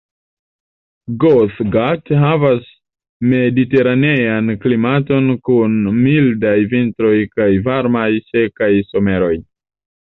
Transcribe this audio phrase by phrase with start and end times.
[1.23, 2.65] South Gate havas
[3.35, 9.35] mediteranean klimaton kun mildaj vintroj kaj varmaj, sekaj someroj.